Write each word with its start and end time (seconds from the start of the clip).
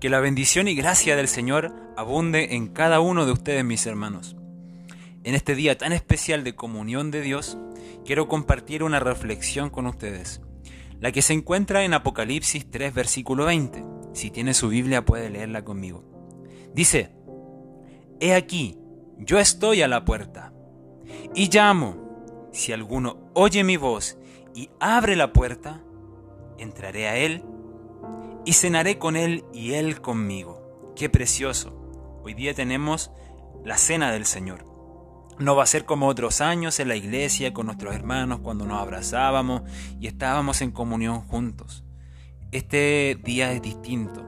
Que 0.00 0.10
la 0.10 0.20
bendición 0.20 0.68
y 0.68 0.74
gracia 0.74 1.16
del 1.16 1.26
Señor 1.26 1.72
abunde 1.96 2.54
en 2.54 2.68
cada 2.68 3.00
uno 3.00 3.24
de 3.24 3.32
ustedes, 3.32 3.64
mis 3.64 3.86
hermanos. 3.86 4.36
En 5.24 5.34
este 5.34 5.54
día 5.54 5.78
tan 5.78 5.92
especial 5.92 6.44
de 6.44 6.54
comunión 6.54 7.10
de 7.10 7.22
Dios, 7.22 7.56
quiero 8.04 8.28
compartir 8.28 8.82
una 8.82 9.00
reflexión 9.00 9.70
con 9.70 9.86
ustedes, 9.86 10.42
la 11.00 11.12
que 11.12 11.22
se 11.22 11.32
encuentra 11.32 11.82
en 11.82 11.94
Apocalipsis 11.94 12.70
3, 12.70 12.92
versículo 12.92 13.46
20. 13.46 13.84
Si 14.12 14.30
tiene 14.30 14.52
su 14.52 14.68
Biblia 14.68 15.04
puede 15.04 15.30
leerla 15.30 15.64
conmigo. 15.64 16.04
Dice, 16.74 17.10
He 18.20 18.34
aquí, 18.34 18.76
yo 19.16 19.38
estoy 19.38 19.80
a 19.80 19.88
la 19.88 20.04
puerta, 20.04 20.52
y 21.34 21.48
llamo, 21.50 22.50
si 22.52 22.72
alguno 22.72 23.30
oye 23.32 23.64
mi 23.64 23.78
voz 23.78 24.18
y 24.54 24.68
abre 24.78 25.16
la 25.16 25.32
puerta, 25.32 25.82
entraré 26.58 27.08
a 27.08 27.16
él 27.16 27.42
y 28.46 28.52
cenaré 28.52 28.96
con 28.96 29.16
él 29.16 29.44
y 29.52 29.72
él 29.72 30.00
conmigo. 30.00 30.94
Qué 30.94 31.10
precioso. 31.10 32.20
Hoy 32.22 32.32
día 32.32 32.54
tenemos 32.54 33.10
la 33.64 33.76
cena 33.76 34.12
del 34.12 34.24
Señor. 34.24 34.64
No 35.40 35.56
va 35.56 35.64
a 35.64 35.66
ser 35.66 35.84
como 35.84 36.06
otros 36.06 36.40
años 36.40 36.78
en 36.78 36.86
la 36.86 36.94
iglesia 36.94 37.52
con 37.52 37.66
nuestros 37.66 37.92
hermanos 37.94 38.38
cuando 38.40 38.64
nos 38.64 38.80
abrazábamos 38.80 39.62
y 39.98 40.06
estábamos 40.06 40.62
en 40.62 40.70
comunión 40.70 41.22
juntos. 41.22 41.84
Este 42.52 43.20
día 43.22 43.50
es 43.50 43.60
distinto. 43.62 44.24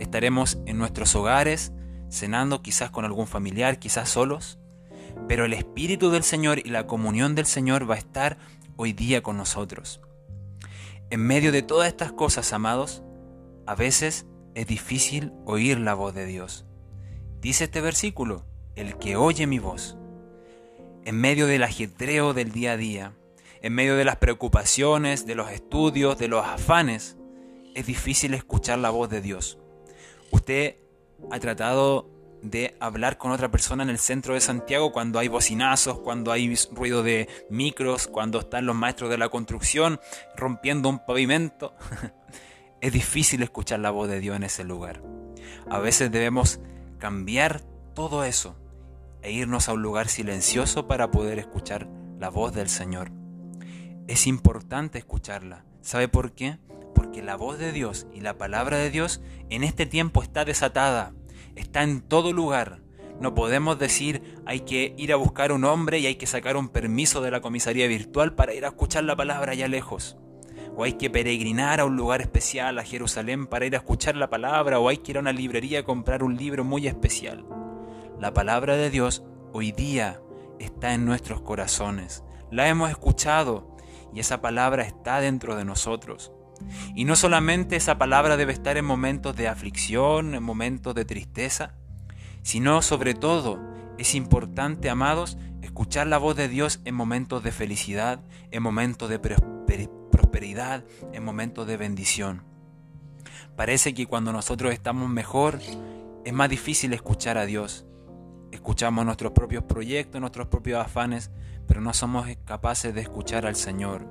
Estaremos 0.00 0.58
en 0.64 0.78
nuestros 0.78 1.14
hogares, 1.14 1.72
cenando 2.10 2.62
quizás 2.62 2.90
con 2.90 3.04
algún 3.04 3.26
familiar, 3.26 3.78
quizás 3.78 4.08
solos, 4.08 4.58
pero 5.28 5.44
el 5.44 5.52
Espíritu 5.52 6.10
del 6.10 6.22
Señor 6.22 6.58
y 6.58 6.70
la 6.70 6.86
comunión 6.86 7.34
del 7.34 7.44
Señor 7.44 7.88
va 7.88 7.96
a 7.96 7.98
estar 7.98 8.38
hoy 8.76 8.94
día 8.94 9.22
con 9.22 9.36
nosotros. 9.36 10.00
En 11.10 11.20
medio 11.20 11.52
de 11.52 11.62
todas 11.62 11.88
estas 11.88 12.12
cosas, 12.12 12.52
amados, 12.54 13.02
a 13.68 13.74
veces 13.74 14.24
es 14.54 14.66
difícil 14.66 15.30
oír 15.44 15.78
la 15.78 15.92
voz 15.92 16.14
de 16.14 16.24
Dios. 16.24 16.64
Dice 17.42 17.64
este 17.64 17.82
versículo, 17.82 18.46
el 18.76 18.96
que 18.96 19.16
oye 19.16 19.46
mi 19.46 19.58
voz. 19.58 19.98
En 21.04 21.20
medio 21.20 21.46
del 21.46 21.62
ajetreo 21.62 22.32
del 22.32 22.50
día 22.50 22.72
a 22.72 22.76
día, 22.78 23.12
en 23.60 23.74
medio 23.74 23.94
de 23.96 24.06
las 24.06 24.16
preocupaciones, 24.16 25.26
de 25.26 25.34
los 25.34 25.50
estudios, 25.50 26.18
de 26.18 26.28
los 26.28 26.46
afanes, 26.46 27.18
es 27.74 27.84
difícil 27.84 28.32
escuchar 28.32 28.78
la 28.78 28.88
voz 28.88 29.10
de 29.10 29.20
Dios. 29.20 29.58
Usted 30.30 30.76
ha 31.30 31.38
tratado 31.38 32.08
de 32.40 32.74
hablar 32.80 33.18
con 33.18 33.32
otra 33.32 33.50
persona 33.50 33.82
en 33.82 33.90
el 33.90 33.98
centro 33.98 34.32
de 34.32 34.40
Santiago 34.40 34.92
cuando 34.92 35.18
hay 35.18 35.28
bocinazos, 35.28 35.98
cuando 35.98 36.32
hay 36.32 36.54
ruido 36.72 37.02
de 37.02 37.28
micros, 37.50 38.08
cuando 38.08 38.38
están 38.38 38.64
los 38.64 38.76
maestros 38.76 39.10
de 39.10 39.18
la 39.18 39.28
construcción 39.28 40.00
rompiendo 40.36 40.88
un 40.88 41.04
pavimento. 41.04 41.74
Es 42.80 42.92
difícil 42.92 43.42
escuchar 43.42 43.80
la 43.80 43.90
voz 43.90 44.08
de 44.08 44.20
Dios 44.20 44.36
en 44.36 44.44
ese 44.44 44.62
lugar. 44.62 45.02
A 45.68 45.78
veces 45.80 46.12
debemos 46.12 46.60
cambiar 46.98 47.60
todo 47.94 48.22
eso 48.22 48.56
e 49.20 49.32
irnos 49.32 49.68
a 49.68 49.72
un 49.72 49.82
lugar 49.82 50.06
silencioso 50.08 50.86
para 50.86 51.10
poder 51.10 51.40
escuchar 51.40 51.88
la 52.20 52.28
voz 52.28 52.54
del 52.54 52.68
Señor. 52.68 53.10
Es 54.06 54.28
importante 54.28 54.98
escucharla. 54.98 55.64
¿Sabe 55.80 56.06
por 56.06 56.32
qué? 56.32 56.58
Porque 56.94 57.20
la 57.20 57.34
voz 57.34 57.58
de 57.58 57.72
Dios 57.72 58.06
y 58.14 58.20
la 58.20 58.38
palabra 58.38 58.76
de 58.76 58.90
Dios 58.90 59.22
en 59.50 59.64
este 59.64 59.84
tiempo 59.84 60.22
está 60.22 60.44
desatada, 60.44 61.14
está 61.56 61.82
en 61.82 62.00
todo 62.00 62.32
lugar. 62.32 62.80
No 63.20 63.34
podemos 63.34 63.80
decir 63.80 64.40
hay 64.46 64.60
que 64.60 64.94
ir 64.96 65.12
a 65.12 65.16
buscar 65.16 65.50
un 65.50 65.64
hombre 65.64 65.98
y 65.98 66.06
hay 66.06 66.14
que 66.14 66.28
sacar 66.28 66.56
un 66.56 66.68
permiso 66.68 67.22
de 67.22 67.32
la 67.32 67.40
comisaría 67.40 67.88
virtual 67.88 68.36
para 68.36 68.54
ir 68.54 68.64
a 68.64 68.68
escuchar 68.68 69.02
la 69.02 69.16
palabra 69.16 69.52
allá 69.52 69.66
lejos 69.66 70.16
o 70.78 70.84
hay 70.84 70.92
que 70.92 71.10
peregrinar 71.10 71.80
a 71.80 71.84
un 71.84 71.96
lugar 71.96 72.20
especial, 72.20 72.78
a 72.78 72.84
Jerusalén, 72.84 73.48
para 73.48 73.66
ir 73.66 73.74
a 73.74 73.78
escuchar 73.78 74.14
la 74.14 74.30
palabra, 74.30 74.78
o 74.78 74.88
hay 74.88 74.98
que 74.98 75.10
ir 75.10 75.16
a 75.16 75.20
una 75.20 75.32
librería 75.32 75.80
a 75.80 75.82
comprar 75.82 76.22
un 76.22 76.36
libro 76.36 76.62
muy 76.62 76.86
especial. 76.86 77.44
La 78.20 78.32
palabra 78.32 78.76
de 78.76 78.88
Dios 78.88 79.24
hoy 79.52 79.72
día 79.72 80.20
está 80.60 80.94
en 80.94 81.04
nuestros 81.04 81.40
corazones. 81.40 82.22
La 82.52 82.68
hemos 82.68 82.90
escuchado 82.90 83.76
y 84.14 84.20
esa 84.20 84.40
palabra 84.40 84.84
está 84.84 85.20
dentro 85.20 85.56
de 85.56 85.64
nosotros. 85.64 86.30
Y 86.94 87.06
no 87.06 87.16
solamente 87.16 87.74
esa 87.74 87.98
palabra 87.98 88.36
debe 88.36 88.52
estar 88.52 88.76
en 88.76 88.84
momentos 88.84 89.34
de 89.34 89.48
aflicción, 89.48 90.36
en 90.36 90.44
momentos 90.44 90.94
de 90.94 91.04
tristeza, 91.04 91.74
sino 92.42 92.82
sobre 92.82 93.14
todo 93.14 93.58
es 93.98 94.14
importante, 94.14 94.90
amados, 94.90 95.38
escuchar 95.60 96.06
la 96.06 96.18
voz 96.18 96.36
de 96.36 96.46
Dios 96.46 96.78
en 96.84 96.94
momentos 96.94 97.42
de 97.42 97.50
felicidad, 97.50 98.20
en 98.52 98.62
momentos 98.62 99.10
de 99.10 99.18
prosperidad 99.18 99.97
en 101.12 101.24
momentos 101.24 101.66
de 101.68 101.76
bendición. 101.76 102.42
Parece 103.56 103.94
que 103.94 104.06
cuando 104.06 104.32
nosotros 104.32 104.72
estamos 104.72 105.08
mejor 105.08 105.60
es 106.24 106.32
más 106.32 106.48
difícil 106.48 106.92
escuchar 106.92 107.38
a 107.38 107.46
Dios. 107.46 107.86
Escuchamos 108.50 109.04
nuestros 109.04 109.32
propios 109.32 109.62
proyectos, 109.64 110.20
nuestros 110.20 110.48
propios 110.48 110.84
afanes, 110.84 111.30
pero 111.68 111.80
no 111.80 111.94
somos 111.94 112.26
capaces 112.44 112.92
de 112.92 113.02
escuchar 113.02 113.46
al 113.46 113.54
Señor. 113.54 114.04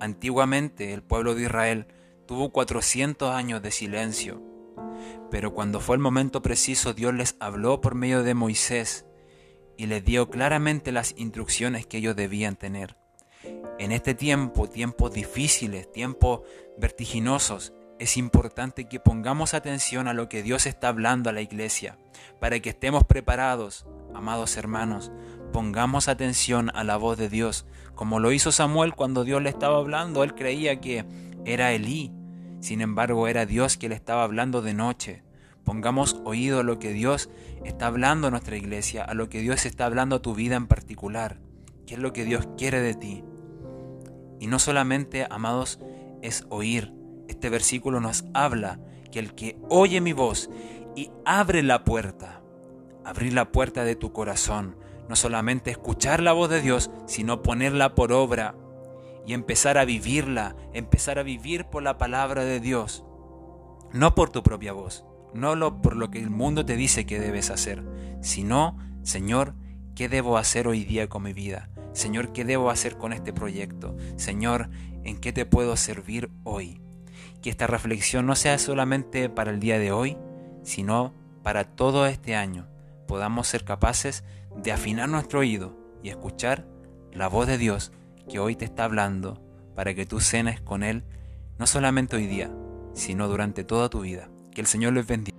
Antiguamente 0.00 0.92
el 0.92 1.02
pueblo 1.02 1.36
de 1.36 1.42
Israel 1.42 1.86
tuvo 2.26 2.50
400 2.50 3.32
años 3.32 3.62
de 3.62 3.70
silencio, 3.70 4.42
pero 5.30 5.54
cuando 5.54 5.78
fue 5.78 5.94
el 5.94 6.02
momento 6.02 6.42
preciso 6.42 6.94
Dios 6.94 7.14
les 7.14 7.36
habló 7.38 7.80
por 7.80 7.94
medio 7.94 8.24
de 8.24 8.34
Moisés 8.34 9.06
y 9.76 9.86
les 9.86 10.04
dio 10.04 10.30
claramente 10.30 10.90
las 10.90 11.14
instrucciones 11.16 11.86
que 11.86 11.98
ellos 11.98 12.16
debían 12.16 12.56
tener. 12.56 12.96
En 13.78 13.92
este 13.92 14.14
tiempo, 14.14 14.68
tiempos 14.68 15.12
difíciles, 15.12 15.90
tiempos 15.92 16.40
vertiginosos, 16.78 17.72
es 18.00 18.16
importante 18.16 18.88
que 18.88 18.98
pongamos 18.98 19.54
atención 19.54 20.08
a 20.08 20.14
lo 20.14 20.28
que 20.28 20.42
Dios 20.42 20.66
está 20.66 20.88
hablando 20.88 21.30
a 21.30 21.32
la 21.32 21.42
iglesia, 21.42 21.96
para 22.40 22.58
que 22.60 22.70
estemos 22.70 23.04
preparados, 23.04 23.86
amados 24.14 24.56
hermanos, 24.56 25.12
pongamos 25.52 26.08
atención 26.08 26.70
a 26.74 26.82
la 26.82 26.96
voz 26.96 27.18
de 27.18 27.28
Dios, 27.28 27.66
como 27.94 28.20
lo 28.20 28.32
hizo 28.32 28.52
Samuel 28.52 28.94
cuando 28.94 29.24
Dios 29.24 29.42
le 29.42 29.50
estaba 29.50 29.78
hablando, 29.78 30.22
él 30.24 30.34
creía 30.34 30.80
que 30.80 31.04
era 31.44 31.72
Elí, 31.72 32.12
sin 32.60 32.80
embargo 32.80 33.28
era 33.28 33.46
Dios 33.46 33.76
que 33.76 33.88
le 33.88 33.94
estaba 33.94 34.24
hablando 34.24 34.60
de 34.60 34.74
noche. 34.74 35.22
Pongamos 35.64 36.20
oído 36.24 36.60
a 36.60 36.64
lo 36.64 36.78
que 36.78 36.92
Dios 36.92 37.30
está 37.64 37.86
hablando 37.86 38.26
a 38.26 38.30
nuestra 38.30 38.56
iglesia, 38.56 39.04
a 39.04 39.14
lo 39.14 39.28
que 39.28 39.40
Dios 39.40 39.66
está 39.66 39.86
hablando 39.86 40.16
a 40.16 40.22
tu 40.22 40.34
vida 40.34 40.56
en 40.56 40.66
particular, 40.66 41.38
qué 41.86 41.94
es 41.94 42.00
lo 42.00 42.12
que 42.12 42.24
Dios 42.24 42.48
quiere 42.56 42.80
de 42.80 42.94
ti. 42.94 43.24
Y 44.40 44.46
no 44.46 44.58
solamente, 44.58 45.26
amados, 45.30 45.78
es 46.22 46.46
oír. 46.48 46.92
Este 47.28 47.50
versículo 47.50 48.00
nos 48.00 48.24
habla 48.34 48.80
que 49.10 49.18
el 49.18 49.34
que 49.34 49.58
oye 49.68 50.00
mi 50.00 50.12
voz 50.12 50.50
y 50.96 51.10
abre 51.24 51.62
la 51.62 51.84
puerta, 51.84 52.40
abrir 53.04 53.32
la 53.32 53.52
puerta 53.52 53.84
de 53.84 53.96
tu 53.96 54.12
corazón, 54.12 54.76
no 55.08 55.16
solamente 55.16 55.70
escuchar 55.70 56.22
la 56.22 56.32
voz 56.32 56.50
de 56.50 56.60
Dios, 56.60 56.90
sino 57.06 57.42
ponerla 57.42 57.94
por 57.94 58.12
obra 58.12 58.54
y 59.26 59.34
empezar 59.34 59.78
a 59.78 59.84
vivirla, 59.84 60.56
empezar 60.72 61.18
a 61.18 61.22
vivir 61.22 61.66
por 61.66 61.82
la 61.82 61.98
palabra 61.98 62.44
de 62.44 62.60
Dios, 62.60 63.04
no 63.92 64.14
por 64.14 64.30
tu 64.30 64.42
propia 64.42 64.72
voz, 64.72 65.04
no 65.34 65.82
por 65.82 65.96
lo 65.96 66.10
que 66.10 66.18
el 66.18 66.30
mundo 66.30 66.64
te 66.64 66.76
dice 66.76 67.06
que 67.06 67.20
debes 67.20 67.50
hacer, 67.50 67.84
sino, 68.20 68.78
Señor, 69.02 69.54
¿qué 69.94 70.08
debo 70.08 70.36
hacer 70.36 70.68
hoy 70.68 70.84
día 70.84 71.08
con 71.08 71.22
mi 71.22 71.32
vida? 71.32 71.70
Señor, 71.92 72.32
¿qué 72.32 72.44
debo 72.44 72.70
hacer 72.70 72.96
con 72.96 73.12
este 73.12 73.32
proyecto? 73.32 73.96
Señor, 74.16 74.70
¿en 75.04 75.18
qué 75.18 75.32
te 75.32 75.46
puedo 75.46 75.76
servir 75.76 76.30
hoy? 76.44 76.80
Que 77.42 77.50
esta 77.50 77.66
reflexión 77.66 78.26
no 78.26 78.34
sea 78.34 78.58
solamente 78.58 79.28
para 79.28 79.50
el 79.50 79.60
día 79.60 79.78
de 79.78 79.92
hoy, 79.92 80.16
sino 80.62 81.14
para 81.42 81.64
todo 81.64 82.06
este 82.06 82.36
año. 82.36 82.68
Podamos 83.06 83.48
ser 83.48 83.64
capaces 83.64 84.24
de 84.56 84.72
afinar 84.72 85.08
nuestro 85.08 85.40
oído 85.40 85.76
y 86.02 86.10
escuchar 86.10 86.66
la 87.12 87.28
voz 87.28 87.46
de 87.46 87.58
Dios 87.58 87.92
que 88.28 88.38
hoy 88.38 88.54
te 88.56 88.64
está 88.64 88.84
hablando 88.84 89.42
para 89.74 89.94
que 89.94 90.06
tú 90.06 90.20
cenes 90.20 90.60
con 90.60 90.82
Él, 90.82 91.04
no 91.58 91.66
solamente 91.66 92.16
hoy 92.16 92.26
día, 92.26 92.50
sino 92.92 93.28
durante 93.28 93.64
toda 93.64 93.88
tu 93.88 94.00
vida. 94.00 94.28
Que 94.52 94.60
el 94.60 94.66
Señor 94.66 94.92
les 94.92 95.06
bendiga. 95.06 95.37